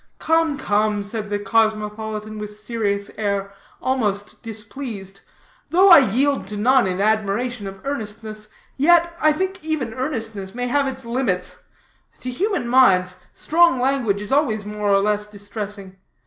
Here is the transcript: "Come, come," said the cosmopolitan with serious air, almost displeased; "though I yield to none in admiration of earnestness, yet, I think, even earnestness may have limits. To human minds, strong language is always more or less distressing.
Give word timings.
"Come, 0.17 0.57
come," 0.57 1.03
said 1.03 1.29
the 1.29 1.37
cosmopolitan 1.37 2.39
with 2.39 2.49
serious 2.49 3.11
air, 3.19 3.53
almost 3.79 4.41
displeased; 4.41 5.19
"though 5.69 5.89
I 5.91 5.99
yield 5.99 6.47
to 6.47 6.57
none 6.57 6.87
in 6.87 6.99
admiration 6.99 7.67
of 7.67 7.79
earnestness, 7.85 8.47
yet, 8.77 9.15
I 9.21 9.31
think, 9.31 9.63
even 9.63 9.93
earnestness 9.93 10.55
may 10.55 10.65
have 10.65 11.05
limits. 11.05 11.61
To 12.21 12.31
human 12.31 12.67
minds, 12.67 13.15
strong 13.31 13.79
language 13.79 14.23
is 14.23 14.31
always 14.31 14.65
more 14.65 14.89
or 14.89 15.01
less 15.01 15.27
distressing. 15.27 15.97